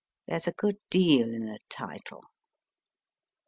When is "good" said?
0.53-0.77